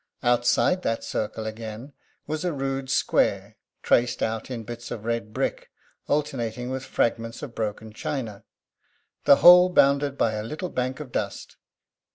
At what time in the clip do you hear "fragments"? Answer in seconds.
6.83-7.43